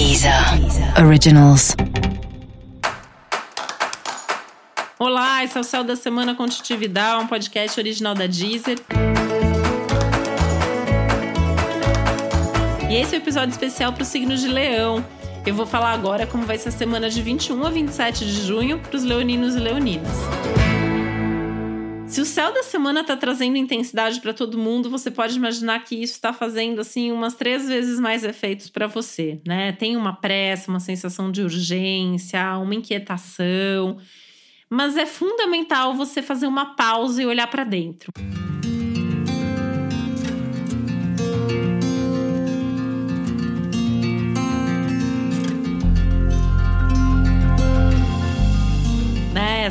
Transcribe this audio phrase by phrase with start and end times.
[0.00, 0.32] Deezer
[0.98, 1.76] Originals.
[4.98, 8.78] Olá, esse é o Céu da Semana com Titi Vidal, um podcast original da Deezer.
[12.88, 15.04] E esse é o um episódio especial para o signo de Leão.
[15.44, 18.78] Eu vou falar agora como vai ser a semana de 21 a 27 de junho
[18.78, 20.16] para os leoninos e leoninas.
[22.10, 25.94] Se o céu da semana tá trazendo intensidade para todo mundo, você pode imaginar que
[25.94, 29.70] isso está fazendo assim umas três vezes mais efeitos para você, né?
[29.70, 33.96] Tem uma pressa, uma sensação de urgência, uma inquietação,
[34.68, 38.12] mas é fundamental você fazer uma pausa e olhar para dentro.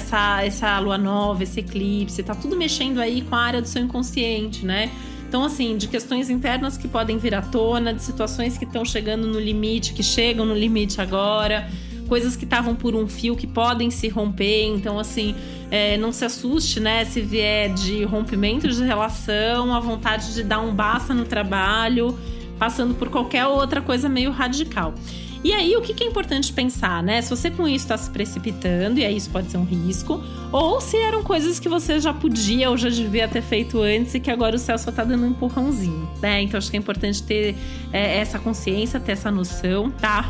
[0.09, 3.81] Essa, essa lua nova, esse eclipse, tá tudo mexendo aí com a área do seu
[3.81, 4.91] inconsciente, né?
[5.27, 9.27] Então, assim, de questões internas que podem vir à tona, de situações que estão chegando
[9.27, 11.69] no limite, que chegam no limite agora,
[12.07, 14.66] coisas que estavam por um fio que podem se romper.
[14.66, 15.35] Então, assim,
[15.69, 17.05] é, não se assuste, né?
[17.05, 22.17] Se vier de rompimento de relação, a vontade de dar um basta no trabalho,
[22.57, 24.95] passando por qualquer outra coisa meio radical.
[25.43, 27.21] E aí, o que é importante pensar, né?
[27.21, 30.81] Se você com isso está se precipitando, e aí isso pode ser um risco, ou
[30.81, 34.29] se eram coisas que você já podia ou já devia ter feito antes e que
[34.29, 36.41] agora o céu só tá dando um empurrãozinho, né?
[36.41, 37.55] Então acho que é importante ter
[37.93, 40.27] é, essa consciência, ter essa noção, tá?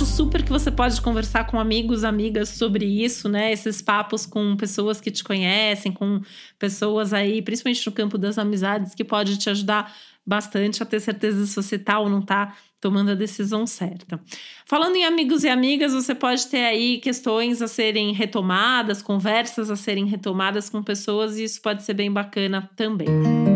[0.00, 3.52] Acho super que você pode conversar com amigos, amigas sobre isso, né?
[3.52, 6.22] Esses papos com pessoas que te conhecem, com
[6.58, 11.44] pessoas aí, principalmente no campo das amizades, que pode te ajudar bastante a ter certeza
[11.44, 14.18] se você tá ou não tá tomando a decisão certa.
[14.64, 19.76] Falando em amigos e amigas, você pode ter aí questões a serem retomadas, conversas a
[19.76, 23.49] serem retomadas com pessoas, e isso pode ser bem bacana também.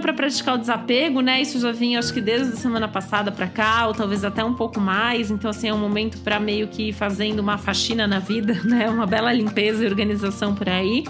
[0.00, 1.40] Para praticar o desapego, né?
[1.40, 4.54] Isso já vinha, acho que desde a semana passada para cá, ou talvez até um
[4.54, 5.30] pouco mais.
[5.30, 8.88] Então, assim, é um momento para meio que ir fazendo uma faxina na vida, né?
[8.88, 11.04] Uma bela limpeza e organização por aí.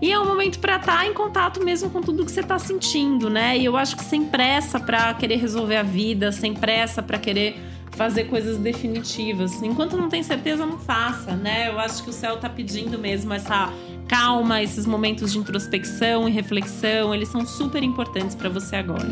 [0.00, 2.58] E é um momento para estar tá em contato mesmo com tudo que você está
[2.58, 3.56] sentindo, né?
[3.56, 7.71] E eu acho que sem pressa para querer resolver a vida, sem pressa para querer
[7.92, 9.62] fazer coisas definitivas.
[9.62, 11.68] Enquanto não tem certeza, não faça, né?
[11.68, 13.72] Eu acho que o céu tá pedindo mesmo essa
[14.08, 19.06] calma, esses momentos de introspecção e reflexão, eles são super importantes para você agora.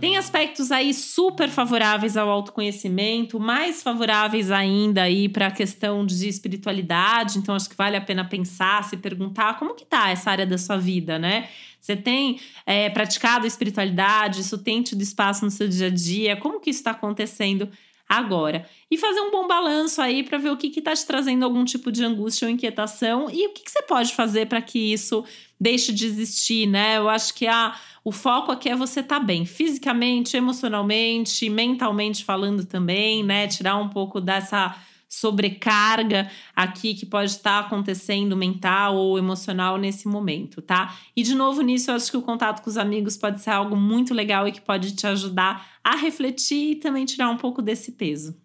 [0.00, 6.26] Tem aspectos aí super favoráveis ao autoconhecimento, mais favoráveis ainda aí para a questão de
[6.26, 7.38] espiritualidade.
[7.38, 10.56] Então acho que vale a pena pensar, se perguntar como que tá essa área da
[10.56, 11.50] sua vida, né?
[11.78, 14.40] Você tem é, praticado espiritualidade?
[14.40, 16.34] Isso tem tido espaço no seu dia a dia?
[16.34, 17.68] Como que isso está acontecendo
[18.10, 18.66] agora.
[18.90, 21.92] E fazer um bom balanço aí para ver o que está te trazendo algum tipo
[21.92, 25.24] de angústia ou inquietação e o que, que você pode fazer para que isso
[25.60, 26.98] deixe de existir, né?
[26.98, 32.24] Eu acho que a, o foco aqui é você estar tá bem, fisicamente, emocionalmente, mentalmente
[32.24, 33.46] falando também, né?
[33.46, 34.76] Tirar um pouco dessa
[35.10, 40.96] sobrecarga aqui que pode estar acontecendo mental ou emocional nesse momento, tá?
[41.16, 43.76] E de novo nisso, eu acho que o contato com os amigos pode ser algo
[43.76, 47.92] muito legal e que pode te ajudar a refletir e também tirar um pouco desse
[47.92, 48.40] peso.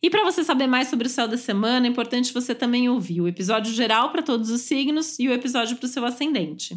[0.00, 3.20] E para você saber mais sobre o céu da semana, é importante você também ouvir
[3.20, 6.76] o episódio geral para todos os signos e o episódio para o seu ascendente.